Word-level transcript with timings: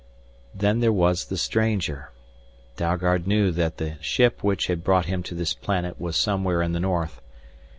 Then 0.55 0.79
there 0.79 0.91
was 0.91 1.25
the 1.25 1.37
stranger 1.37 2.09
Dalgard 2.75 3.27
knew 3.27 3.51
that 3.51 3.77
the 3.77 4.01
ship 4.01 4.43
which 4.43 4.65
had 4.65 4.83
brought 4.83 5.05
him 5.05 5.21
to 5.21 5.35
this 5.35 5.53
planet 5.53 6.01
was 6.01 6.17
somewhere 6.17 6.63
in 6.63 6.71
the 6.71 6.79
north. 6.79 7.21